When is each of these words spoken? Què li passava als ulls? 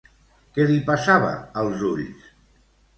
Què 0.55 0.65
li 0.71 0.79
passava 0.89 1.29
als 1.65 1.87
ulls? 1.95 2.29